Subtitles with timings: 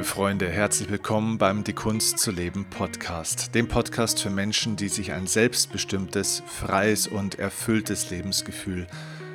[0.00, 4.88] liebe Freunde, herzlich willkommen beim Die Kunst zu leben Podcast, dem Podcast für Menschen, die
[4.88, 8.86] sich ein selbstbestimmtes, freies und erfülltes Lebensgefühl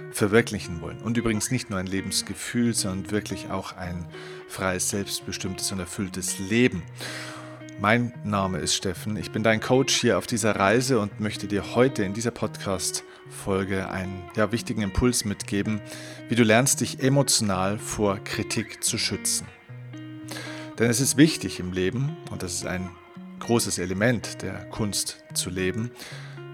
[0.10, 0.98] verwirklichen wollen.
[1.04, 4.08] Und übrigens nicht nur ein Lebensgefühl, sondern wirklich auch ein
[4.48, 6.82] freies, selbstbestimmtes und erfülltes Leben.
[7.80, 11.76] Mein Name ist Steffen, ich bin dein Coach hier auf dieser Reise und möchte dir
[11.76, 15.80] heute in dieser Podcast-Folge einen ja, wichtigen Impuls mitgeben,
[16.28, 19.46] wie du lernst, dich emotional vor Kritik zu schützen.
[20.78, 22.90] Denn es ist wichtig im Leben, und das ist ein
[23.40, 25.92] großes Element der Kunst zu leben,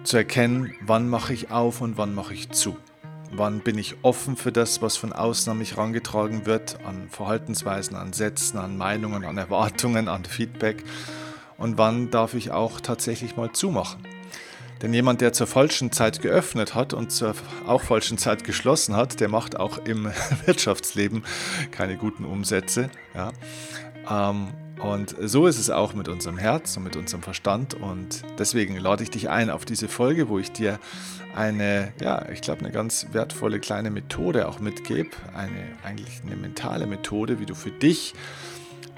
[0.03, 2.77] zu erkennen, wann mache ich auf und wann mache ich zu.
[3.31, 7.95] Wann bin ich offen für das, was von außen an mich herangetragen wird, an Verhaltensweisen,
[7.95, 10.83] an Sätzen, an Meinungen, an Erwartungen, an Feedback?
[11.57, 14.05] Und wann darf ich auch tatsächlich mal zumachen?
[14.81, 17.35] Denn jemand, der zur falschen Zeit geöffnet hat und zur
[17.67, 20.11] auch falschen Zeit geschlossen hat, der macht auch im
[20.45, 21.23] Wirtschaftsleben
[21.71, 22.89] keine guten Umsätze.
[23.15, 23.31] Ja.
[24.09, 24.49] Ähm,
[24.81, 27.75] und so ist es auch mit unserem Herz und mit unserem Verstand.
[27.75, 30.79] Und deswegen lade ich dich ein auf diese Folge, wo ich dir
[31.35, 35.11] eine, ja, ich glaube, eine ganz wertvolle kleine Methode auch mitgebe.
[35.35, 38.15] Eine, eigentlich eine mentale Methode, wie du für dich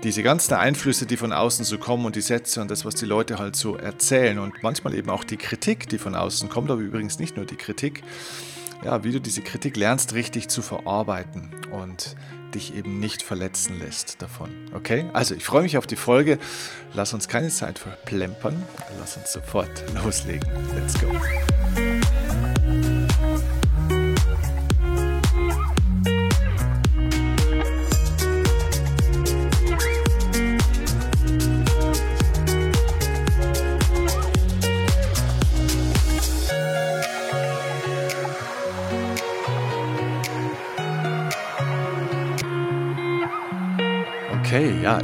[0.03, 3.05] diese ganzen Einflüsse, die von außen so kommen und die Sätze und das, was die
[3.05, 6.81] Leute halt so erzählen und manchmal eben auch die Kritik, die von außen kommt, aber
[6.81, 8.03] übrigens nicht nur die Kritik,
[8.83, 12.17] ja, wie du diese Kritik lernst, richtig zu verarbeiten und
[12.55, 14.49] dich eben nicht verletzen lässt davon.
[14.73, 15.05] Okay?
[15.13, 16.39] Also ich freue mich auf die Folge.
[16.93, 18.61] Lass uns keine Zeit verplempern.
[18.99, 20.49] Lass uns sofort loslegen.
[20.75, 21.11] Let's go.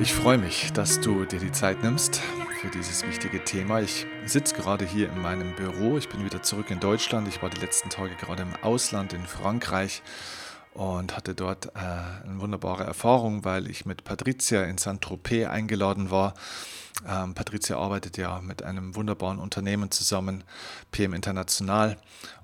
[0.10, 2.20] Ich freue mich, dass du dir die Zeit nimmst
[2.60, 3.80] für dieses wichtige Thema.
[3.80, 6.00] Ich sitze gerade hier in meinem Büro.
[6.00, 7.28] Ich bin wieder zurück in Deutschland.
[7.28, 10.02] Ich war die letzten Tage gerade im Ausland in Frankreich
[10.74, 11.80] und hatte dort äh,
[12.24, 16.34] eine wunderbare Erfahrung, weil ich mit Patricia in Saint-Tropez eingeladen war.
[17.08, 20.44] Ähm, Patricia arbeitet ja mit einem wunderbaren Unternehmen zusammen,
[20.92, 21.98] PM International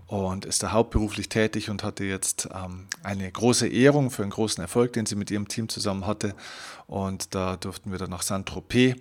[0.07, 4.61] und ist da hauptberuflich tätig und hatte jetzt ähm, eine große Ehrung für einen großen
[4.61, 6.35] Erfolg, den sie mit ihrem Team zusammen hatte.
[6.87, 8.95] Und da durften wir dann nach Saint-Tropez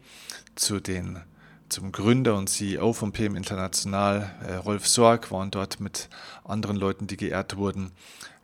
[0.55, 1.21] zu den
[1.69, 6.09] zum Gründer und CEO von PM International, äh, Rolf Sorg, waren dort mit
[6.45, 7.91] anderen Leuten, die geehrt wurden,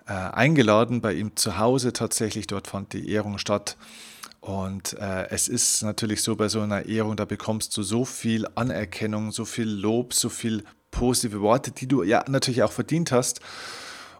[0.07, 1.93] äh, eingeladen bei ihm zu Hause.
[1.93, 3.77] Tatsächlich dort fand die Ehrung statt.
[4.41, 8.47] Und äh, es ist natürlich so bei so einer Ehrung, da bekommst du so viel
[8.55, 13.41] Anerkennung, so viel Lob, so viel positive Worte, die du ja natürlich auch verdient hast.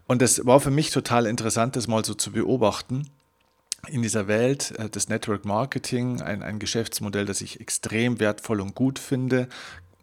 [0.07, 3.09] Und es war für mich total interessant, das mal so zu beobachten.
[3.89, 8.75] In dieser Welt äh, des Network Marketing, ein, ein Geschäftsmodell, das ich extrem wertvoll und
[8.75, 9.49] gut finde.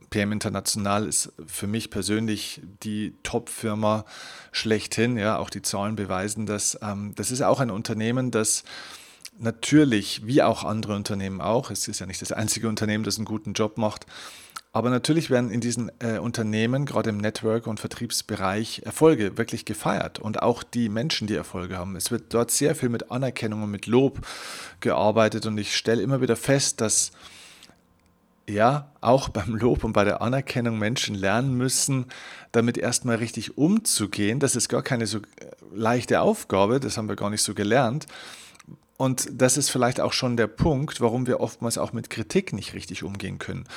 [0.10, 4.06] PM International ist für mich persönlich die Top-Firma
[4.52, 5.18] schlechthin.
[5.18, 6.80] Ja, auch die Zahlen beweisen das.
[6.82, 8.64] Ähm, das ist auch ein Unternehmen, das
[9.40, 13.26] natürlich, wie auch andere Unternehmen auch, es ist ja nicht das einzige Unternehmen, das einen
[13.26, 14.06] guten Job macht,
[14.74, 20.20] aber natürlich werden in diesen äh, Unternehmen, gerade im Network- und Vertriebsbereich, Erfolge wirklich gefeiert
[20.20, 21.96] und auch die Menschen, die Erfolge haben.
[21.96, 24.20] Es wird dort sehr viel mit Anerkennung und mit Lob
[24.80, 27.12] gearbeitet und ich stelle immer wieder fest, dass
[28.50, 32.06] ja, auch beim Lob und bei der Anerkennung Menschen lernen müssen,
[32.52, 34.40] damit erstmal richtig umzugehen.
[34.40, 35.22] Das ist gar keine so äh,
[35.74, 38.06] leichte Aufgabe, das haben wir gar nicht so gelernt.
[38.98, 42.74] Und das ist vielleicht auch schon der Punkt, warum wir oftmals auch mit Kritik nicht
[42.74, 43.68] richtig umgehen können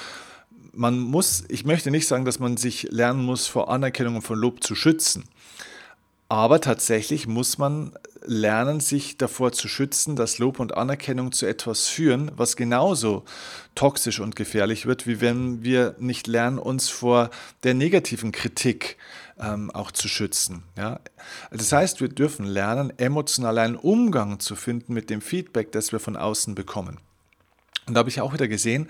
[0.72, 4.36] man muss, ich möchte nicht sagen, dass man sich lernen muss, vor Anerkennung und vor
[4.36, 5.24] Lob zu schützen.
[6.30, 7.92] Aber tatsächlich muss man
[8.24, 13.24] lernen, sich davor zu schützen, dass Lob und Anerkennung zu etwas führen, was genauso
[13.74, 17.30] toxisch und gefährlich wird, wie wenn wir nicht lernen, uns vor
[17.64, 18.96] der negativen Kritik
[19.40, 20.62] ähm, auch zu schützen.
[20.76, 21.00] Ja?
[21.50, 25.98] Das heißt, wir dürfen lernen, emotional einen Umgang zu finden mit dem Feedback, das wir
[25.98, 27.00] von außen bekommen.
[27.88, 28.86] Und da habe ich auch wieder gesehen,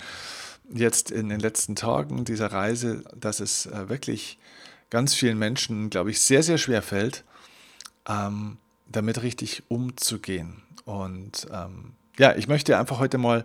[0.71, 4.37] jetzt in den letzten Tagen dieser Reise, dass es äh, wirklich
[4.91, 7.25] ganz vielen Menschen, glaube ich, sehr, sehr schwer fällt,
[8.11, 8.59] ähm,
[8.89, 10.63] damit richtig umzugehen.
[10.85, 13.45] Und ähm, ja, ich möchte einfach heute mal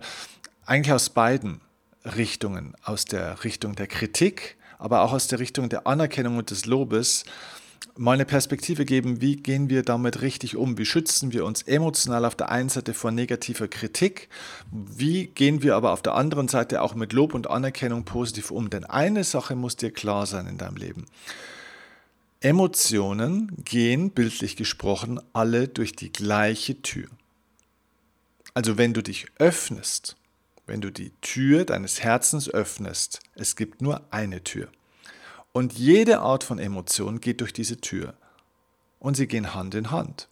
[0.64, 1.60] eigentlich aus beiden
[2.04, 6.66] Richtungen, aus der Richtung der Kritik, aber auch aus der Richtung der Anerkennung und des
[6.66, 7.24] Lobes,
[7.96, 10.76] mal eine Perspektive geben, wie gehen wir damit richtig um?
[10.78, 14.28] Wie schützen wir uns emotional auf der einen Seite vor negativer Kritik?
[14.70, 18.70] Wie gehen wir aber auf der anderen Seite auch mit Lob und Anerkennung positiv um?
[18.70, 21.06] Denn eine Sache muss dir klar sein in deinem Leben.
[22.46, 27.08] Emotionen gehen, bildlich gesprochen, alle durch die gleiche Tür.
[28.54, 30.16] Also wenn du dich öffnest,
[30.64, 34.68] wenn du die Tür deines Herzens öffnest, es gibt nur eine Tür.
[35.50, 38.14] Und jede Art von Emotion geht durch diese Tür.
[39.00, 40.28] Und sie gehen Hand in Hand.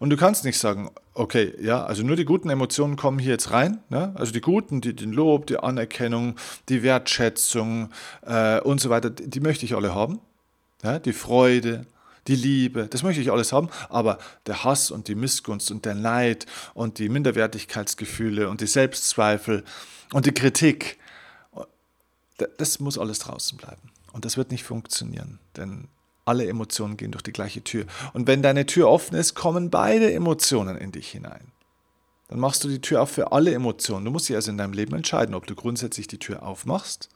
[0.00, 3.52] Und du kannst nicht sagen, okay, ja, also nur die guten Emotionen kommen hier jetzt
[3.52, 3.78] rein.
[3.90, 4.12] Ne?
[4.16, 6.34] Also die guten, die, den Lob, die Anerkennung,
[6.68, 7.90] die Wertschätzung
[8.22, 10.18] äh, und so weiter, die, die möchte ich alle haben.
[10.84, 10.98] Ja?
[10.98, 11.86] Die Freude,
[12.26, 15.94] die Liebe, das möchte ich alles haben, aber der Hass und die Missgunst und der
[15.94, 19.64] Neid und die Minderwertigkeitsgefühle und die Selbstzweifel
[20.12, 20.98] und die Kritik,
[22.58, 23.90] das muss alles draußen bleiben.
[24.12, 25.88] Und das wird nicht funktionieren, denn
[26.24, 27.84] alle Emotionen gehen durch die gleiche Tür.
[28.12, 31.52] Und wenn deine Tür offen ist, kommen beide Emotionen in dich hinein.
[32.28, 34.04] Dann machst du die Tür auf für alle Emotionen.
[34.04, 37.10] Du musst dich also in deinem Leben entscheiden, ob du grundsätzlich die Tür aufmachst.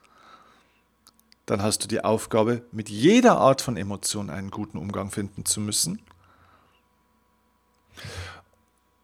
[1.49, 5.63] Dann hast du die Aufgabe, mit jeder Art von Emotion einen guten Umgang finden zu
[5.63, 6.03] müssen.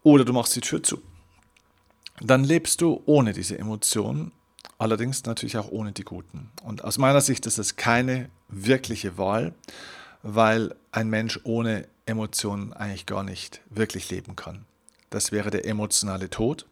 [0.03, 1.01] Oder du machst die Tür zu.
[2.21, 4.31] Dann lebst du ohne diese Emotionen,
[4.77, 6.51] allerdings natürlich auch ohne die guten.
[6.61, 9.55] Und aus meiner Sicht ist es keine wirkliche Wahl,
[10.21, 14.65] weil ein Mensch ohne Emotionen eigentlich gar nicht wirklich leben kann.
[15.09, 16.67] Das wäre der emotionale Tod.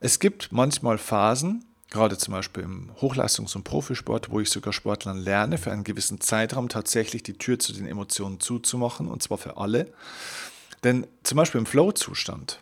[0.00, 5.18] Es gibt manchmal Phasen, gerade zum Beispiel im Hochleistungs- und Profisport, wo ich sogar Sportlern
[5.18, 9.56] lerne, für einen gewissen Zeitraum tatsächlich die Tür zu den Emotionen zuzumachen, und zwar für
[9.56, 9.92] alle.
[10.84, 12.60] Denn zum Beispiel im Flow-Zustand,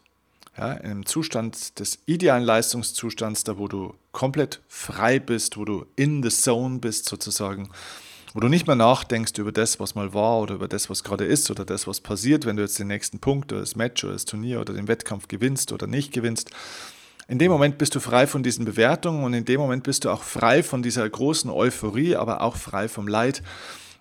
[0.56, 6.23] ja, im Zustand des idealen Leistungszustands, da wo du komplett frei bist, wo du in
[6.23, 7.69] the zone bist sozusagen,
[8.32, 11.25] wo du nicht mehr nachdenkst über das, was mal war oder über das, was gerade
[11.25, 14.14] ist oder das, was passiert, wenn du jetzt den nächsten Punkt oder das Match oder
[14.14, 16.50] das Turnier oder den Wettkampf gewinnst oder nicht gewinnst.
[17.28, 20.11] In dem Moment bist du frei von diesen Bewertungen und in dem Moment bist du
[20.11, 23.43] auch frei von dieser großen Euphorie, aber auch frei vom Leid.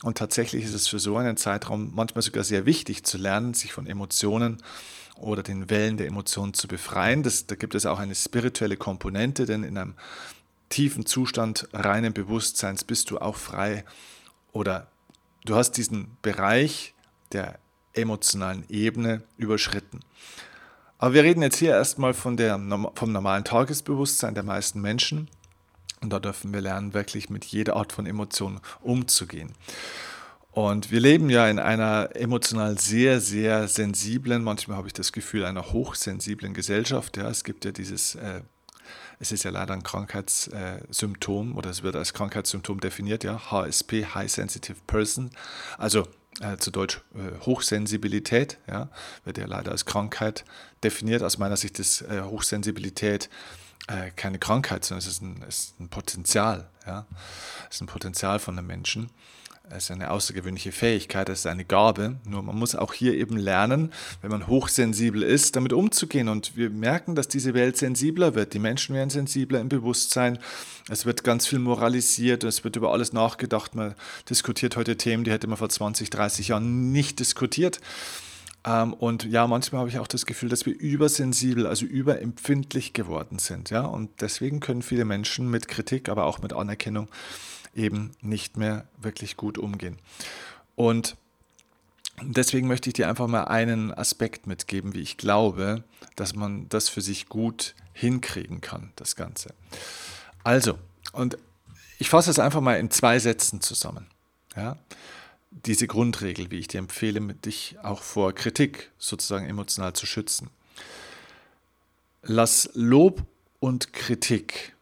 [0.04, 3.74] Und tatsächlich ist es für so einen Zeitraum manchmal sogar sehr wichtig zu lernen, sich
[3.74, 4.62] von Emotionen
[5.16, 7.24] oder den Wellen der Emotionen zu befreien.
[7.24, 9.96] Das, da gibt es auch eine spirituelle Komponente, denn in einem
[10.70, 13.86] tiefen Zustand reinen Bewusstseins bist du auch frei
[14.52, 14.88] oder
[15.46, 16.94] du hast diesen Bereich
[17.32, 17.58] der
[17.94, 20.02] emotionalen Ebene überschritten.
[20.98, 22.60] Aber wir reden jetzt hier erstmal von der,
[22.96, 25.30] vom normalen Tagesbewusstsein der meisten Menschen.
[26.02, 29.54] Und da dürfen wir lernen, wirklich mit jeder Art von Emotion umzugehen.
[30.52, 35.44] Und wir leben ja in einer emotional sehr, sehr sensiblen, manchmal habe ich das Gefühl,
[35.44, 37.18] einer hochsensiblen Gesellschaft.
[37.18, 38.42] Ja, es gibt ja dieses äh,
[39.20, 44.32] es ist ja leider ein Krankheitssymptom oder es wird als Krankheitssymptom definiert, ja, HSP, High
[44.32, 45.30] Sensitive Person,
[45.78, 46.08] also
[46.42, 48.90] äh, zu Deutsch äh, Hochsensibilität, ja,
[49.24, 50.46] wird ja leider als Krankheit
[50.84, 51.24] definiert.
[51.24, 53.30] Aus meiner Sicht ist äh, Hochsensibilität
[53.88, 57.06] äh, keine Krankheit, sondern es ist ein, ist ein Potenzial, ja,
[57.70, 59.10] es ist ein Potenzial von einem Menschen.
[59.70, 62.16] Es ist eine außergewöhnliche Fähigkeit, es ist eine Gabe.
[62.28, 63.92] Nur man muss auch hier eben lernen,
[64.22, 66.30] wenn man hochsensibel ist, damit umzugehen.
[66.30, 68.54] Und wir merken, dass diese Welt sensibler wird.
[68.54, 70.40] Die Menschen werden sensibler im Bewusstsein.
[70.90, 73.76] Es wird ganz viel moralisiert, es wird über alles nachgedacht.
[73.76, 73.96] Man
[74.30, 77.80] diskutiert heute Themen, die hätte man vor 20, 30 Jahren nicht diskutiert.
[78.66, 83.40] Ähm, und ja, manchmal habe ich auch das Gefühl, dass wir übersensibel, also überempfindlich geworden
[83.40, 83.70] sind.
[83.70, 83.82] Ja?
[83.82, 87.08] Und deswegen können viele Menschen mit Kritik, aber auch mit Anerkennung
[87.76, 89.98] eben nicht mehr wirklich gut umgehen.
[90.76, 91.16] Und
[92.22, 95.84] deswegen möchte ich dir einfach mal einen Aspekt mitgeben, wie ich glaube,
[96.16, 99.54] dass man das für sich gut hinkriegen kann, das Ganze.
[100.44, 100.78] Also,
[101.12, 101.38] und
[101.98, 104.08] ich fasse es einfach mal in zwei Sätzen zusammen.
[104.56, 104.78] Ja?
[105.52, 110.50] Diese Grundregel, wie ich dir empfehle, dich auch vor Kritik sozusagen emotional zu schützen.
[112.22, 113.24] Lass Lob
[113.60, 114.75] und Kritik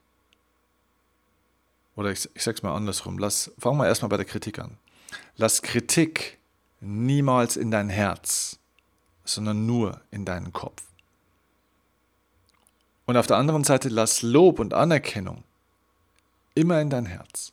[1.96, 4.78] oder ich, ich sage es mal andersrum, lass, fangen wir erstmal bei der Kritik an.
[5.36, 6.40] Lass Kritik
[6.80, 8.60] niemals in dein Herz,
[9.24, 10.84] sondern nur in deinen Kopf.
[13.06, 15.44] Und auf der anderen Seite lass Lob und Anerkennung
[16.56, 17.52] immer in dein Herz,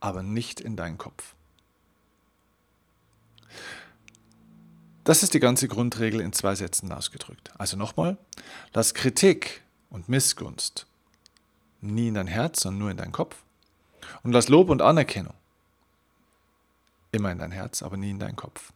[0.00, 1.34] aber nicht in deinen Kopf.
[5.04, 7.52] Das ist die ganze Grundregel in zwei Sätzen ausgedrückt.
[7.58, 8.18] Also nochmal,
[8.74, 10.86] lass Kritik und Missgunst
[11.80, 13.36] nie in dein Herz, sondern nur in deinen Kopf.
[14.22, 15.34] Und lass Lob und Anerkennung
[17.16, 18.72] immer in dein Herz, aber nie in deinen Kopf.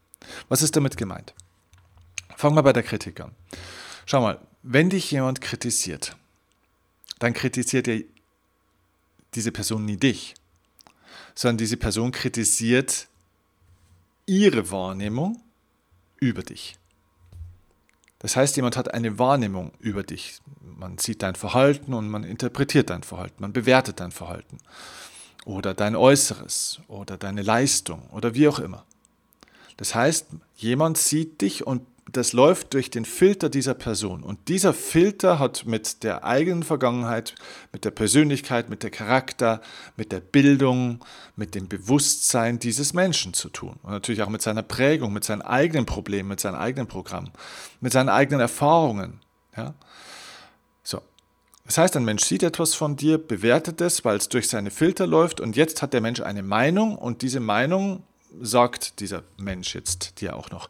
[0.49, 1.35] Was ist damit gemeint?
[2.37, 3.33] Fangen wir bei der Kritik an.
[4.07, 6.17] Schau mal, wenn dich jemand kritisiert,
[7.19, 8.01] dann kritisiert er
[9.35, 10.35] diese Person nie dich,
[11.35, 13.07] sondern diese Person kritisiert
[14.27, 15.41] ihre Wahrnehmung
[16.19, 16.77] über dich.
[18.19, 20.41] Das heißt, jemand hat eine Wahrnehmung über dich.
[20.61, 24.59] Man sieht dein Verhalten und man interpretiert dein Verhalten, man bewertet dein Verhalten
[25.45, 28.85] oder dein Äußeres oder deine Leistung oder wie auch immer.
[29.77, 31.83] Das heißt, jemand sieht dich und
[32.13, 34.23] das läuft durch den Filter dieser Person.
[34.23, 37.35] Und dieser Filter hat mit der eigenen Vergangenheit,
[37.73, 39.61] mit der Persönlichkeit, mit der Charakter,
[39.97, 41.05] mit der Bildung,
[41.37, 43.79] mit dem Bewusstsein dieses Menschen zu tun.
[43.83, 47.31] Und natürlich auch mit seiner Prägung, mit seinen eigenen Problemen, mit seinem eigenen Programm,
[47.81, 49.21] mit seinen eigenen Erfahrungen.
[49.57, 49.75] Ja?
[51.71, 55.07] Das heißt, ein Mensch sieht etwas von dir, bewertet es, weil es durch seine Filter
[55.07, 58.03] läuft und jetzt hat der Mensch eine Meinung und diese Meinung
[58.41, 60.69] sagt dieser Mensch jetzt dir auch noch.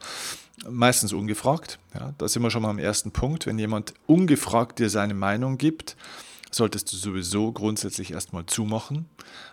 [0.69, 1.79] Meistens ungefragt.
[1.95, 3.47] Ja, da sind wir schon mal am ersten Punkt.
[3.47, 5.97] Wenn jemand ungefragt dir seine Meinung gibt,
[6.51, 9.09] solltest du sowieso grundsätzlich erstmal zumachen,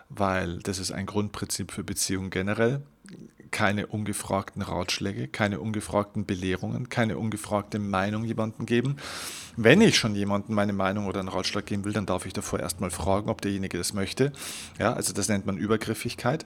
[0.10, 2.82] weil das ist ein Grundprinzip für Beziehungen generell.
[3.52, 8.98] Keine ungefragten Ratschläge, keine ungefragten Belehrungen, keine ungefragte Meinung jemandem geben.
[9.56, 12.60] Wenn ich schon jemandem meine Meinung oder einen Ratschlag geben will, dann darf ich davor
[12.60, 14.32] erstmal fragen, ob derjenige das möchte.
[14.78, 16.46] Ja, also das nennt man Übergriffigkeit.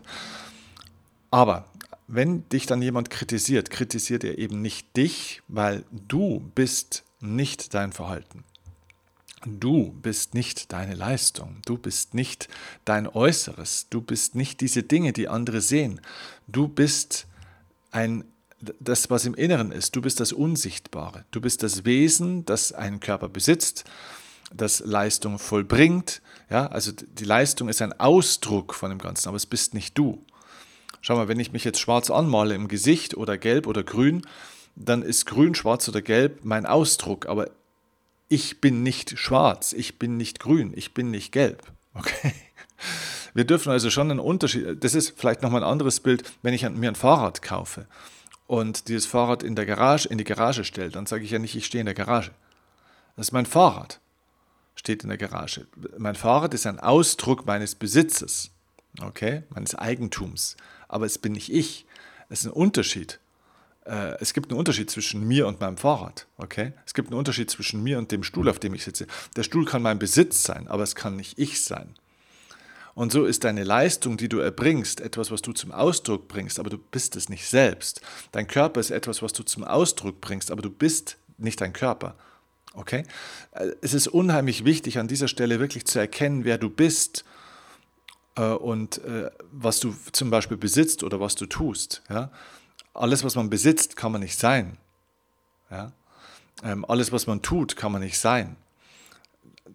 [1.30, 1.66] Aber
[2.08, 7.94] wenn dich dann jemand kritisiert, kritisiert er eben nicht dich, weil du bist nicht dein
[7.94, 8.44] Verhalten.
[9.46, 12.48] Du bist nicht deine Leistung, du bist nicht
[12.86, 16.00] dein Äußeres, du bist nicht diese Dinge, die andere sehen.
[16.48, 17.28] Du bist
[17.92, 18.24] ein
[18.80, 21.26] das, was im Inneren ist, du bist das Unsichtbare.
[21.32, 23.86] Du bist das Wesen, das einen Körper besitzt,
[24.54, 26.22] das Leistung vollbringt.
[26.50, 30.24] Ja, also die Leistung ist ein Ausdruck von dem Ganzen, aber es bist nicht du.
[31.02, 34.22] Schau mal, wenn ich mich jetzt schwarz anmale im Gesicht oder gelb oder grün,
[34.76, 37.50] dann ist grün, schwarz oder gelb mein Ausdruck, aber
[38.32, 41.64] ich bin nicht schwarz, ich bin nicht grün, ich bin nicht gelb.
[41.94, 42.34] Okay?
[43.34, 46.68] Wir dürfen also schon einen Unterschied, das ist vielleicht nochmal ein anderes Bild, wenn ich
[46.70, 47.86] mir ein Fahrrad kaufe
[48.48, 51.56] und dieses Fahrrad in der Garage, in die Garage stelle, dann sage ich ja nicht,
[51.56, 52.32] ich stehe in der Garage.
[53.16, 54.00] Das ist mein Fahrrad,
[54.76, 55.68] steht in der Garage.
[55.98, 58.52] Mein Fahrrad ist ein Ausdruck meines Besitzes,
[59.02, 60.56] okay, meines Eigentums
[60.92, 61.86] aber es bin nicht ich.
[62.30, 63.20] Es ist ein Unterschied.
[63.86, 66.28] Äh, es gibt einen Unterschied zwischen mir und meinem Fahrrad.
[66.38, 66.74] Okay?
[66.86, 69.08] Es gibt einen Unterschied zwischen mir und dem Stuhl, auf dem ich sitze.
[69.36, 71.96] Der Stuhl kann mein Besitz sein, aber es kann nicht ich sein.
[72.94, 76.70] Und so ist deine Leistung, die du erbringst, etwas, was du zum Ausdruck bringst, aber
[76.70, 78.02] du bist es nicht selbst.
[78.32, 82.16] Dein Körper ist etwas, was du zum Ausdruck bringst, aber du bist nicht dein Körper.
[82.74, 83.04] Okay?
[83.52, 87.24] Äh, es ist unheimlich wichtig, an dieser Stelle wirklich zu erkennen, wer du bist
[88.36, 92.02] äh, und äh, was du zum Beispiel besitzt oder was du tust.
[92.10, 92.32] Ja?
[92.94, 94.78] Alles, was man besitzt, kann man nicht sein.
[95.70, 95.92] Ja?
[96.64, 98.56] Ähm, alles, was man tut, kann man nicht sein.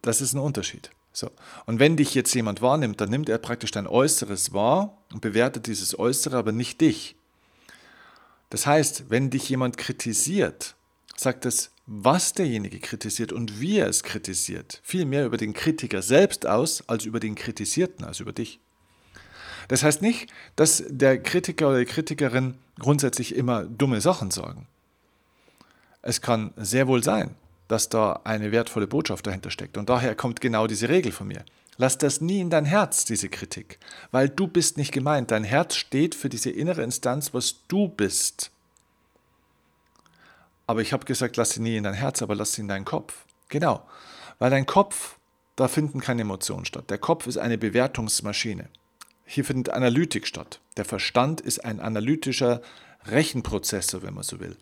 [0.03, 0.91] Das ist ein Unterschied.
[1.13, 1.31] So.
[1.65, 5.67] Und wenn dich jetzt jemand wahrnimmt, dann nimmt er praktisch dein Äußeres wahr und bewertet
[5.67, 7.17] dieses Äußere, aber nicht dich.
[8.51, 10.77] Das heißt, wenn dich jemand kritisiert,
[11.17, 16.03] sagt es, was derjenige kritisiert und wie er es kritisiert, viel mehr über den Kritiker
[16.03, 18.61] selbst aus als über den Kritisierten, also über dich.
[19.69, 24.67] Das heißt nicht, dass der Kritiker oder die Kritikerin grundsätzlich immer dumme Sachen sagen.
[26.03, 27.35] Es kann sehr wohl sein,
[27.69, 29.77] dass da eine wertvolle Botschaft dahinter steckt.
[29.77, 31.45] Und daher kommt genau diese Regel von mir.
[31.79, 33.79] Lass das nie in dein Herz, diese Kritik,
[34.11, 35.31] weil du bist nicht gemeint.
[35.31, 38.51] Dein Herz steht für diese innere Instanz, was du bist.
[40.67, 42.85] Aber ich habe gesagt, lass sie nie in dein Herz, aber lass sie in deinen
[42.85, 43.25] Kopf.
[43.49, 43.83] Genau,
[44.39, 45.17] weil dein Kopf,
[45.55, 46.91] da finden keine Emotionen statt.
[46.91, 48.69] Der Kopf ist eine Bewertungsmaschine.
[49.27, 50.61] Hier findet Analytik statt.
[50.77, 52.63] Der Verstand ist ein analytischer
[53.07, 54.57] Rechenprozessor, wenn man so will.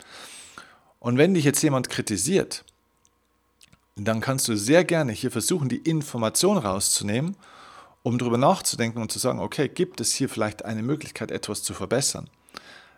[0.99, 2.65] Und wenn dich jetzt jemand kritisiert,
[3.97, 7.37] dann kannst du sehr gerne hier versuchen, die Information rauszunehmen,
[8.03, 11.75] um darüber nachzudenken und zu sagen, okay, gibt es hier vielleicht eine Möglichkeit, etwas zu
[11.75, 12.29] verbessern?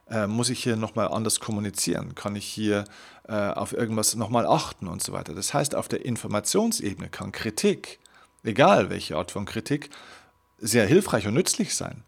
[0.09, 2.15] Äh, muss ich hier nochmal anders kommunizieren?
[2.15, 2.85] Kann ich hier
[3.29, 5.35] äh, auf irgendwas nochmal achten und so weiter?
[5.35, 7.99] Das heißt, auf der Informationsebene kann Kritik,
[8.45, 9.91] egal welche Art von Kritik,
[10.59, 12.03] sehr hilfreich und nützlich sein.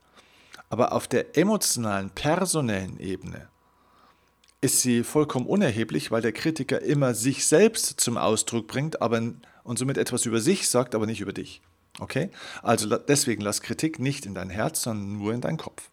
[0.71, 3.49] Aber auf der emotionalen, personellen Ebene
[4.61, 9.23] ist sie vollkommen unerheblich, weil der Kritiker immer sich selbst zum Ausdruck bringt aber,
[9.63, 11.61] und somit etwas über sich sagt, aber nicht über dich.
[12.01, 12.31] Okay?
[12.63, 15.91] Also deswegen lass Kritik nicht in dein Herz, sondern nur in deinen Kopf.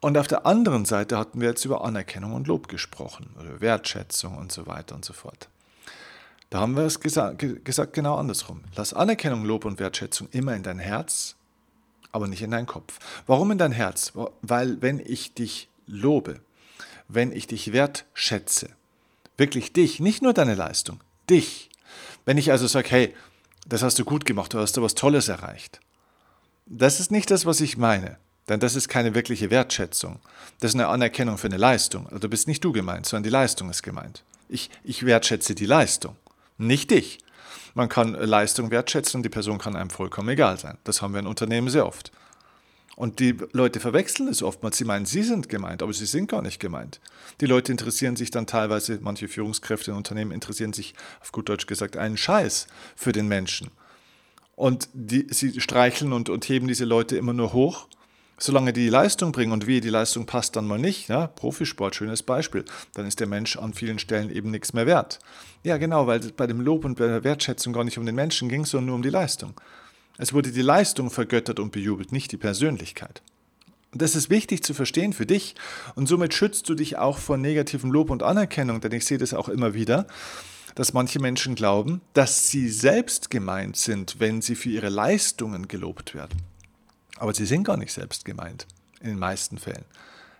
[0.00, 4.36] Und auf der anderen Seite hatten wir jetzt über Anerkennung und Lob gesprochen, oder Wertschätzung
[4.36, 5.48] und so weiter und so fort.
[6.52, 8.60] Da haben wir es gesagt, gesagt genau andersrum.
[8.76, 11.34] Lass Anerkennung, Lob und Wertschätzung immer in dein Herz,
[12.12, 12.98] aber nicht in deinen Kopf.
[13.26, 14.12] Warum in dein Herz?
[14.42, 16.40] Weil wenn ich dich lobe,
[17.08, 18.68] wenn ich dich wertschätze,
[19.38, 21.70] wirklich dich, nicht nur deine Leistung, dich.
[22.26, 23.14] Wenn ich also sage, hey,
[23.66, 25.80] das hast du gut gemacht, du hast da was Tolles erreicht.
[26.66, 28.18] Das ist nicht das, was ich meine.
[28.50, 30.18] Denn das ist keine wirkliche Wertschätzung.
[30.60, 32.08] Das ist eine Anerkennung für eine Leistung.
[32.10, 34.22] Also bist nicht du gemeint, sondern die Leistung ist gemeint.
[34.50, 36.14] Ich, ich wertschätze die Leistung,
[36.66, 37.18] nicht dich.
[37.74, 40.78] Man kann Leistung wertschätzen und die Person kann einem vollkommen egal sein.
[40.84, 42.12] Das haben wir in Unternehmen sehr oft.
[42.94, 44.76] Und die Leute verwechseln es oftmals.
[44.76, 47.00] Sie meinen, sie sind gemeint, aber sie sind gar nicht gemeint.
[47.40, 51.66] Die Leute interessieren sich dann teilweise, manche Führungskräfte in Unternehmen interessieren sich, auf gut Deutsch
[51.66, 53.70] gesagt, einen Scheiß für den Menschen.
[54.54, 57.88] Und die, sie streicheln und, und heben diese Leute immer nur hoch,
[58.42, 59.52] solange die Leistung bringen.
[59.52, 61.08] Und wie die Leistung passt dann mal nicht.
[61.08, 61.28] Ja?
[61.28, 62.64] Profisport, schönes Beispiel.
[62.94, 65.20] Dann ist der Mensch an vielen Stellen eben nichts mehr wert.
[65.62, 68.48] Ja, genau, weil bei dem Lob und bei der Wertschätzung gar nicht um den Menschen
[68.48, 69.54] ging, sondern nur um die Leistung.
[70.18, 73.22] Es wurde die Leistung vergöttert und bejubelt, nicht die Persönlichkeit.
[73.92, 75.54] Und das ist wichtig zu verstehen für dich.
[75.94, 79.34] Und somit schützt du dich auch vor negativem Lob und Anerkennung, denn ich sehe das
[79.34, 80.06] auch immer wieder,
[80.74, 86.14] dass manche Menschen glauben, dass sie selbst gemeint sind, wenn sie für ihre Leistungen gelobt
[86.14, 86.51] werden.
[87.22, 88.66] Aber sie sind gar nicht selbst gemeint,
[89.00, 89.84] in den meisten Fällen.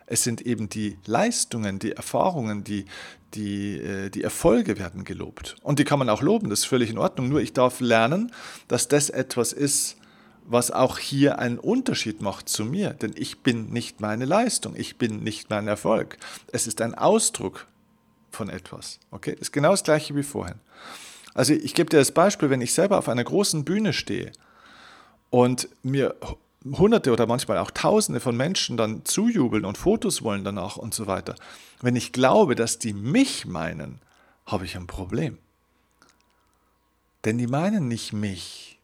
[0.07, 2.87] Es sind eben die Leistungen, die Erfahrungen, die,
[3.35, 5.55] die, äh, die Erfolge werden gelobt.
[5.63, 7.29] Und die kann man auch loben, das ist völlig in Ordnung.
[7.29, 8.33] Nur ich darf lernen,
[8.67, 9.97] dass das etwas ist,
[10.45, 12.95] was auch hier einen Unterschied macht zu mir.
[12.95, 16.17] Denn ich bin nicht meine Leistung, ich bin nicht mein Erfolg.
[16.51, 17.69] Es ist ein Ausdruck
[18.33, 18.99] von etwas.
[19.13, 20.57] Okay, ist genau das gleiche wie vorhin.
[21.33, 24.33] Also ich gebe dir das Beispiel, wenn ich selber auf einer großen Bühne stehe
[25.31, 26.17] und mir
[26.65, 31.07] Hunderte oder manchmal auch Tausende von Menschen dann zujubeln und Fotos wollen danach und so
[31.07, 31.35] weiter.
[31.81, 34.01] Wenn ich glaube, dass die mich meinen,
[34.47, 35.39] habe ich ein Problem.
[37.25, 38.79] Denn die meinen nicht mich.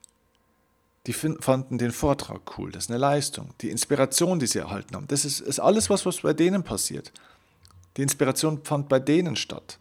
[1.06, 3.54] Die fanden den Vortrag cool, das ist eine Leistung.
[3.62, 7.12] Die Inspiration, die sie erhalten haben, das ist, ist alles, was, was bei denen passiert.
[7.96, 9.78] Die Inspiration fand bei denen statt.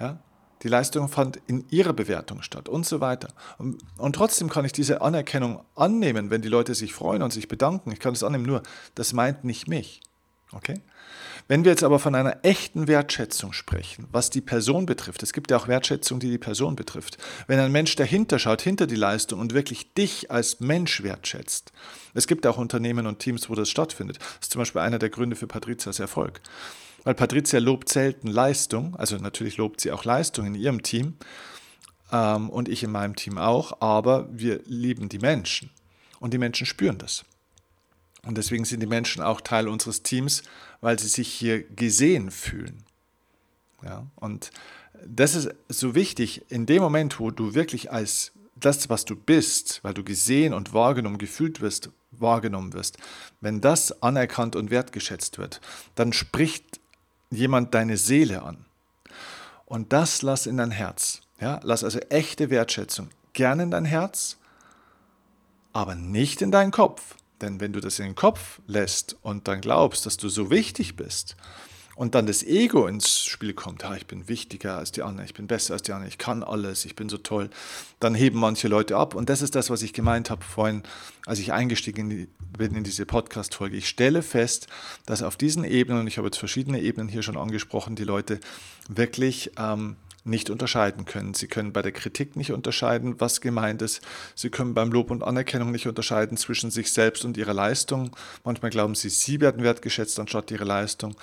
[0.00, 0.18] Ja?
[0.62, 3.28] Die Leistung fand in ihrer Bewertung statt und so weiter.
[3.58, 7.48] Und, und, trotzdem kann ich diese Anerkennung annehmen, wenn die Leute sich freuen und sich
[7.48, 7.92] bedanken.
[7.92, 8.62] Ich kann es annehmen, nur
[8.94, 10.00] das meint nicht mich.
[10.52, 10.80] Okay?
[11.48, 15.50] Wenn wir jetzt aber von einer echten Wertschätzung sprechen, was die Person betrifft, es gibt
[15.50, 17.18] ja auch Wertschätzung, die die Person betrifft.
[17.46, 21.72] Wenn ein Mensch dahinter schaut, hinter die Leistung und wirklich dich als Mensch wertschätzt.
[22.14, 24.18] Es gibt auch Unternehmen und Teams, wo das stattfindet.
[24.18, 26.40] Das ist zum Beispiel einer der Gründe für Patrizias Erfolg.
[27.06, 31.14] Weil Patricia lobt selten Leistung, also natürlich lobt sie auch Leistung in ihrem Team
[32.10, 35.70] ähm, und ich in meinem Team auch, aber wir lieben die Menschen
[36.18, 37.24] und die Menschen spüren das.
[38.24, 40.42] Und deswegen sind die Menschen auch Teil unseres Teams,
[40.80, 42.82] weil sie sich hier gesehen fühlen.
[43.84, 44.50] Ja, und
[45.06, 49.78] das ist so wichtig, in dem Moment, wo du wirklich als das, was du bist,
[49.84, 52.98] weil du gesehen und wahrgenommen, gefühlt wirst, wahrgenommen wirst,
[53.40, 55.60] wenn das anerkannt und wertgeschätzt wird,
[55.94, 56.80] dann spricht
[57.30, 58.64] jemand deine Seele an.
[59.64, 61.22] Und das lass in dein Herz.
[61.40, 64.38] Ja, lass also echte Wertschätzung gerne in dein Herz,
[65.72, 67.14] aber nicht in deinen Kopf.
[67.40, 70.96] Denn wenn du das in den Kopf lässt und dann glaubst, dass du so wichtig
[70.96, 71.36] bist
[71.96, 75.34] und dann das Ego ins Spiel kommt, ah, ich bin wichtiger als die anderen, ich
[75.34, 77.48] bin besser als die anderen, ich kann alles, ich bin so toll,
[78.00, 79.14] dann heben manche Leute ab.
[79.14, 80.82] Und das ist das, was ich gemeint habe vorhin,
[81.24, 83.78] als ich eingestiegen bin in diese Podcast-Folge.
[83.78, 84.66] Ich stelle fest,
[85.06, 88.40] dass auf diesen Ebenen, und ich habe jetzt verschiedene Ebenen hier schon angesprochen, die Leute
[88.88, 91.32] wirklich ähm, nicht unterscheiden können.
[91.32, 94.02] Sie können bei der Kritik nicht unterscheiden, was gemeint ist.
[94.34, 98.14] Sie können beim Lob und Anerkennung nicht unterscheiden zwischen sich selbst und ihrer Leistung.
[98.44, 101.16] Manchmal glauben sie, sie werden wertgeschätzt anstatt ihre Leistung.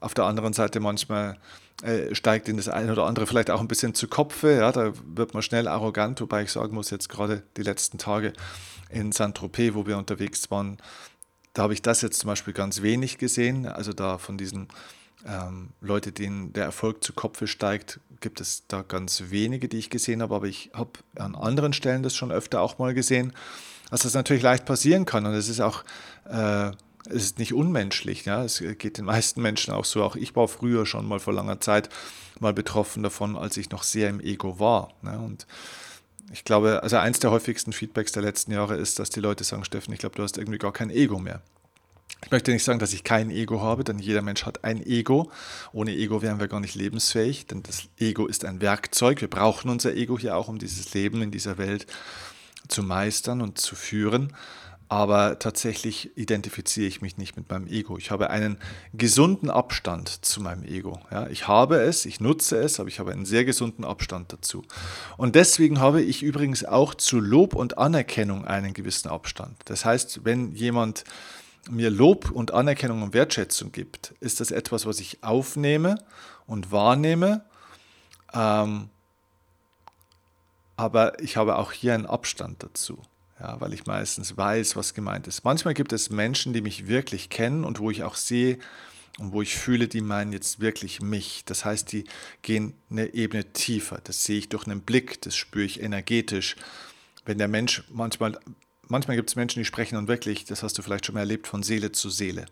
[0.00, 1.38] Auf der anderen Seite manchmal
[1.82, 4.56] äh, steigt ihnen das eine oder andere vielleicht auch ein bisschen zu Kopfe.
[4.56, 8.32] Ja, da wird man schnell arrogant, wobei ich sagen muss, jetzt gerade die letzten Tage
[8.90, 10.78] in Saint-Tropez, wo wir unterwegs waren,
[11.52, 13.66] da habe ich das jetzt zum Beispiel ganz wenig gesehen.
[13.66, 14.68] Also da von diesen
[15.26, 19.90] ähm, Leute, denen der Erfolg zu Kopfe steigt, gibt es da ganz wenige, die ich
[19.90, 23.32] gesehen habe, aber ich habe an anderen Stellen das schon öfter auch mal gesehen,
[23.90, 25.84] dass das natürlich leicht passieren kann und es ist auch
[26.28, 26.70] äh,
[27.06, 28.24] es ist nicht unmenschlich.
[28.24, 28.44] Ja?
[28.44, 30.02] Es geht den meisten Menschen auch so.
[30.02, 31.88] Auch ich war früher schon mal vor langer Zeit
[32.40, 34.92] mal betroffen davon, als ich noch sehr im Ego war.
[35.02, 35.18] Ne?
[35.18, 35.46] Und
[36.32, 39.64] ich glaube, also eins der häufigsten Feedbacks der letzten Jahre ist, dass die Leute sagen,
[39.64, 41.42] Steffen, ich glaube, du hast irgendwie gar kein Ego mehr.
[42.24, 45.30] Ich möchte nicht sagen, dass ich kein Ego habe, denn jeder Mensch hat ein Ego.
[45.72, 49.20] Ohne Ego wären wir gar nicht lebensfähig, denn das Ego ist ein Werkzeug.
[49.20, 51.86] Wir brauchen unser Ego hier auch, um dieses Leben in dieser Welt
[52.66, 54.32] zu meistern und zu führen
[54.94, 57.98] aber tatsächlich identifiziere ich mich nicht mit meinem Ego.
[57.98, 58.58] Ich habe einen
[58.92, 61.00] gesunden Abstand zu meinem Ego.
[61.10, 64.62] Ja, ich habe es, ich nutze es, aber ich habe einen sehr gesunden Abstand dazu.
[65.16, 69.56] Und deswegen habe ich übrigens auch zu Lob und Anerkennung einen gewissen Abstand.
[69.64, 71.02] Das heißt, wenn jemand
[71.68, 75.98] mir Lob und Anerkennung und Wertschätzung gibt, ist das etwas, was ich aufnehme
[76.46, 77.44] und wahrnehme.
[78.32, 78.90] Ähm,
[80.76, 83.02] aber ich habe auch hier einen Abstand dazu
[83.40, 85.44] ja, weil ich meistens weiß, was gemeint ist.
[85.44, 88.58] Manchmal gibt es Menschen, die mich wirklich kennen und wo ich auch sehe
[89.18, 91.44] und wo ich fühle, die meinen jetzt wirklich mich.
[91.44, 92.04] Das heißt, die
[92.42, 94.00] gehen eine Ebene tiefer.
[94.04, 96.56] Das sehe ich durch einen Blick, das spüre ich energetisch.
[97.24, 98.38] Wenn der Mensch manchmal
[98.88, 101.46] manchmal gibt es Menschen, die sprechen und wirklich, das hast du vielleicht schon mal erlebt,
[101.46, 102.46] von Seele zu Seele.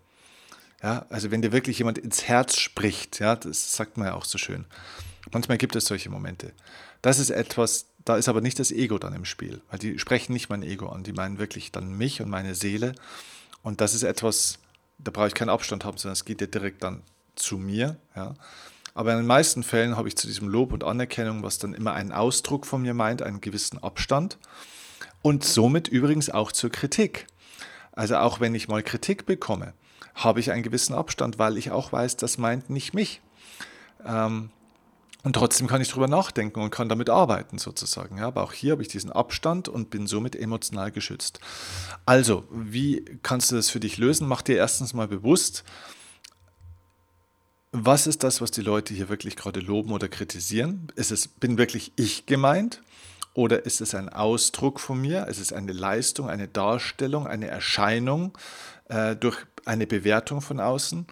[0.82, 4.24] Ja, also wenn dir wirklich jemand ins Herz spricht, ja, das sagt man ja auch
[4.24, 4.64] so schön.
[5.30, 6.52] Manchmal gibt es solche Momente.
[7.00, 10.32] Das ist etwas, da ist aber nicht das Ego dann im Spiel, weil die sprechen
[10.32, 12.94] nicht mein Ego an, die meinen wirklich dann mich und meine Seele.
[13.62, 14.58] Und das ist etwas,
[14.98, 17.02] da brauche ich keinen Abstand haben, sondern es geht ja direkt dann
[17.36, 17.96] zu mir.
[18.16, 18.34] Ja.
[18.94, 21.94] Aber in den meisten Fällen habe ich zu diesem Lob und Anerkennung, was dann immer
[21.94, 24.38] einen Ausdruck von mir meint, einen gewissen Abstand.
[25.22, 27.26] Und somit übrigens auch zur Kritik.
[27.92, 29.72] Also auch wenn ich mal Kritik bekomme,
[30.14, 33.22] habe ich einen gewissen Abstand, weil ich auch weiß, das meint nicht mich.
[34.04, 34.50] Ähm,
[35.22, 38.18] und trotzdem kann ich darüber nachdenken und kann damit arbeiten sozusagen.
[38.18, 41.38] Ja, aber auch hier habe ich diesen Abstand und bin somit emotional geschützt.
[42.06, 44.26] Also, wie kannst du das für dich lösen?
[44.26, 45.64] Mach dir erstens mal bewusst,
[47.70, 50.88] was ist das, was die Leute hier wirklich gerade loben oder kritisieren?
[50.94, 52.82] Ist es, bin wirklich ich gemeint?
[53.34, 55.26] Oder ist es ein Ausdruck von mir?
[55.28, 58.36] Ist es eine Leistung, eine Darstellung, eine Erscheinung
[58.88, 61.06] äh, durch eine Bewertung von außen?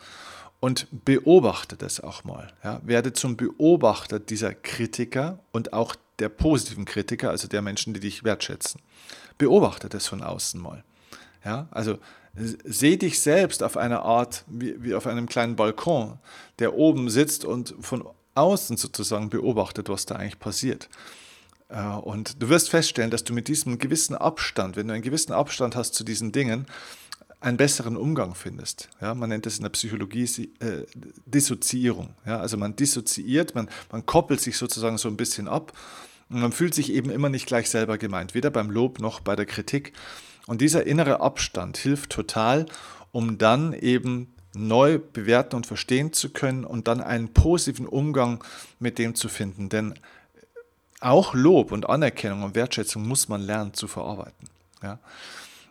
[0.60, 2.52] Und beobachte das auch mal.
[2.62, 2.80] Ja?
[2.84, 8.24] Werde zum Beobachter dieser Kritiker und auch der positiven Kritiker, also der Menschen, die dich
[8.24, 8.80] wertschätzen.
[9.38, 10.84] Beobachte das von außen mal.
[11.44, 11.66] Ja?
[11.70, 11.98] Also
[12.34, 16.18] seh dich selbst auf eine Art, wie, wie auf einem kleinen Balkon,
[16.58, 20.88] der oben sitzt und von außen sozusagen beobachtet, was da eigentlich passiert.
[21.68, 25.32] Äh, und du wirst feststellen, dass du mit diesem gewissen Abstand, wenn du einen gewissen
[25.32, 26.66] Abstand hast zu diesen Dingen,
[27.40, 28.90] einen besseren Umgang findest.
[29.00, 30.24] Ja, man nennt es in der Psychologie
[30.60, 30.84] äh,
[31.24, 32.14] Dissoziierung.
[32.26, 35.72] Ja, also man dissoziiert, man, man koppelt sich sozusagen so ein bisschen ab
[36.28, 39.36] und man fühlt sich eben immer nicht gleich selber gemeint, weder beim Lob noch bei
[39.36, 39.94] der Kritik.
[40.46, 42.66] Und dieser innere Abstand hilft total,
[43.10, 48.44] um dann eben neu bewerten und verstehen zu können und dann einen positiven Umgang
[48.78, 49.68] mit dem zu finden.
[49.68, 49.94] Denn
[51.00, 54.48] auch Lob und Anerkennung und Wertschätzung muss man lernen zu verarbeiten.
[54.82, 54.98] Ja?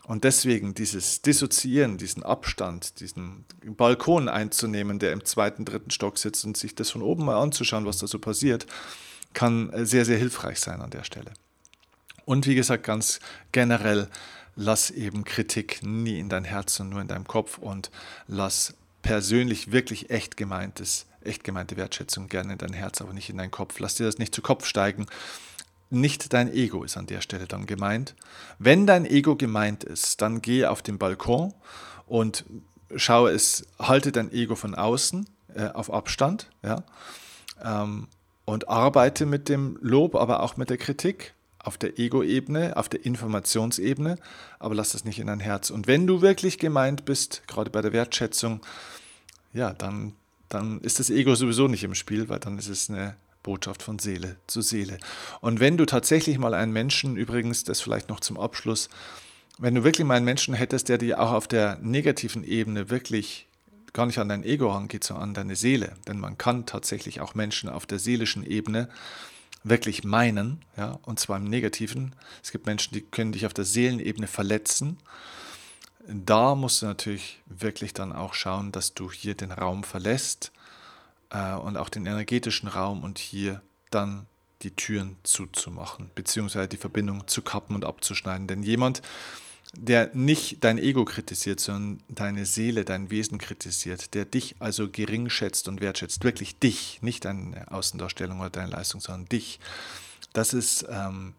[0.09, 6.45] Und deswegen dieses Dissoziieren, diesen Abstand, diesen Balkon einzunehmen, der im zweiten, dritten Stock sitzt
[6.45, 8.65] und sich das von oben mal anzuschauen, was da so passiert,
[9.33, 11.31] kann sehr, sehr hilfreich sein an der Stelle.
[12.25, 13.19] Und wie gesagt, ganz
[13.51, 14.07] generell,
[14.55, 17.91] lass eben Kritik nie in dein Herz und nur in deinem Kopf und
[18.27, 23.37] lass persönlich wirklich echt gemeintes echt gemeinte Wertschätzung gerne in dein Herz, aber nicht in
[23.37, 23.79] deinen Kopf.
[23.79, 25.05] Lass dir das nicht zu Kopf steigen.
[25.89, 28.15] Nicht dein Ego ist an der Stelle dann gemeint.
[28.59, 31.53] Wenn dein Ego gemeint ist, dann geh auf den Balkon
[32.05, 32.45] und
[32.95, 36.83] schaue es, halte dein Ego von außen äh, auf Abstand, ja,
[37.63, 38.07] ähm,
[38.45, 43.05] und arbeite mit dem Lob, aber auch mit der Kritik auf der Ego-Ebene, auf der
[43.05, 44.17] Informationsebene,
[44.59, 45.69] aber lass das nicht in dein Herz.
[45.69, 48.61] Und wenn du wirklich gemeint bist, gerade bei der Wertschätzung,
[49.53, 50.13] ja, dann
[50.49, 53.99] dann ist das Ego sowieso nicht im Spiel, weil dann ist es eine Botschaft von
[53.99, 54.97] Seele zu Seele.
[55.41, 58.89] Und wenn du tatsächlich mal einen Menschen, übrigens, das vielleicht noch zum Abschluss,
[59.57, 63.47] wenn du wirklich mal einen Menschen hättest, der dir auch auf der negativen Ebene wirklich
[63.93, 67.35] gar nicht an dein Ego rangeht, sondern an deine Seele, denn man kann tatsächlich auch
[67.35, 68.87] Menschen auf der seelischen Ebene
[69.63, 72.15] wirklich meinen, ja, und zwar im Negativen.
[72.41, 74.97] Es gibt Menschen, die können dich auf der Seelenebene verletzen
[76.11, 80.51] da musst du natürlich wirklich dann auch schauen, dass du hier den Raum verlässt
[81.31, 83.61] äh, und auch den energetischen Raum und hier
[83.91, 84.25] dann
[84.61, 88.47] die Türen zuzumachen, beziehungsweise die Verbindung zu kappen und abzuschneiden.
[88.47, 89.01] Denn jemand,
[89.73, 95.29] der nicht dein Ego kritisiert, sondern deine Seele, dein Wesen kritisiert, der dich also gering
[95.29, 99.59] schätzt und wertschätzt, wirklich dich, nicht deine Außendarstellung oder deine Leistung, sondern dich,
[100.33, 101.35] das ist ähm,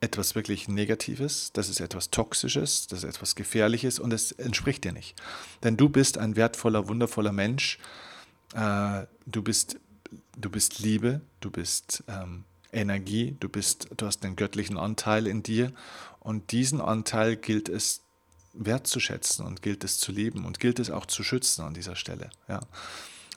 [0.00, 4.92] etwas wirklich Negatives, das ist etwas Toxisches, das ist etwas Gefährliches und es entspricht dir
[4.92, 5.14] nicht.
[5.62, 7.78] Denn du bist ein wertvoller, wundervoller Mensch.
[8.54, 9.78] Äh, du, bist,
[10.36, 15.42] du bist Liebe, du bist ähm, Energie, du, bist, du hast einen göttlichen Anteil in
[15.42, 15.72] dir
[16.20, 18.02] und diesen Anteil gilt es
[18.52, 22.30] wertzuschätzen und gilt es zu lieben und gilt es auch zu schützen an dieser Stelle.
[22.48, 22.60] Ja.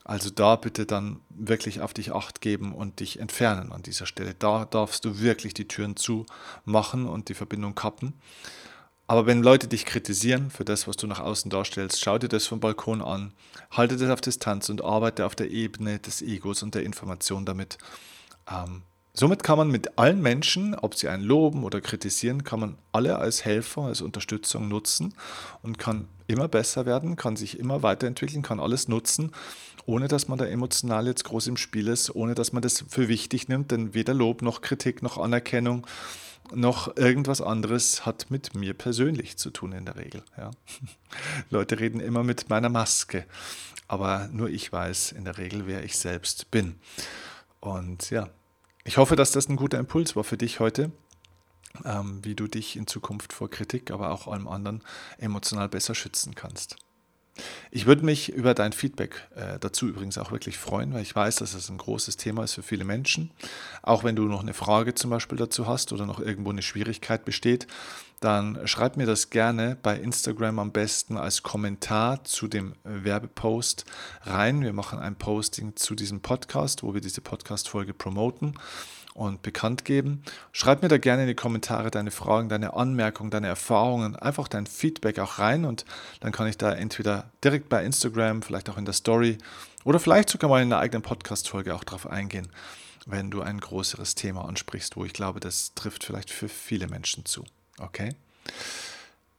[0.03, 4.35] Also da bitte dann wirklich auf dich acht geben und dich entfernen an dieser Stelle.
[4.37, 8.13] Da darfst du wirklich die Türen zumachen und die Verbindung kappen.
[9.05, 12.47] Aber wenn Leute dich kritisieren für das, was du nach außen darstellst, schau dir das
[12.47, 13.33] vom Balkon an,
[13.71, 17.77] halte das auf Distanz und arbeite auf der Ebene des Egos und der Information damit.
[18.49, 22.77] Ähm, somit kann man mit allen Menschen, ob sie einen loben oder kritisieren, kann man
[22.93, 25.13] alle als Helfer, als Unterstützung nutzen
[25.61, 29.31] und kann immer besser werden, kann sich immer weiterentwickeln, kann alles nutzen
[29.85, 33.07] ohne dass man da emotional jetzt groß im Spiel ist, ohne dass man das für
[33.07, 35.85] wichtig nimmt, denn weder Lob noch Kritik noch Anerkennung
[36.55, 40.23] noch irgendwas anderes hat mit mir persönlich zu tun in der Regel.
[40.37, 40.51] Ja.
[41.49, 43.25] Leute reden immer mit meiner Maske,
[43.87, 46.79] aber nur ich weiß in der Regel, wer ich selbst bin.
[47.59, 48.29] Und ja,
[48.83, 50.91] ich hoffe, dass das ein guter Impuls war für dich heute.
[51.85, 54.83] ähm, wie du dich in Zukunft vor Kritik, aber auch allem anderen
[55.17, 56.75] emotional besser schützen kannst.
[57.75, 61.37] Ich würde mich über dein Feedback äh, dazu übrigens auch wirklich freuen, weil ich weiß,
[61.37, 63.31] dass es ein großes Thema ist für viele Menschen.
[63.81, 67.25] Auch wenn du noch eine Frage zum Beispiel dazu hast oder noch irgendwo eine Schwierigkeit
[67.25, 67.65] besteht,
[68.19, 73.85] dann schreib mir das gerne bei Instagram am besten als Kommentar zu dem Werbepost
[74.21, 74.61] rein.
[74.61, 78.53] Wir machen ein Posting zu diesem Podcast, wo wir diese Podcast-Folge promoten
[79.13, 80.23] und bekannt geben.
[80.51, 84.65] Schreib mir da gerne in die Kommentare deine Fragen, deine Anmerkungen, deine Erfahrungen, einfach dein
[84.65, 85.85] Feedback auch rein und
[86.19, 89.37] dann kann ich da entweder direkt bei Instagram, vielleicht auch in der Story
[89.83, 92.49] oder vielleicht sogar mal in einer eigenen Podcast-Folge auch drauf eingehen,
[93.05, 97.25] wenn du ein größeres Thema ansprichst, wo ich glaube, das trifft vielleicht für viele Menschen
[97.25, 97.43] zu.
[97.77, 98.15] Okay?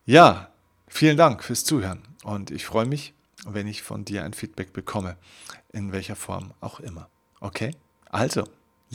[0.06, 0.48] Ja,
[0.86, 3.12] vielen Dank fürs Zuhören und ich freue mich,
[3.46, 5.16] wenn ich von dir ein Feedback bekomme,
[5.72, 7.08] in welcher Form auch immer.
[7.40, 7.72] Okay?
[8.10, 8.44] Also,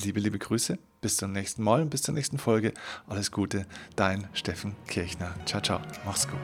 [0.03, 2.73] Liebe, liebe Grüße, bis zum nächsten Mal und bis zur nächsten Folge.
[3.07, 5.35] Alles Gute, dein Steffen Kirchner.
[5.45, 6.39] Ciao, ciao, mach's gut.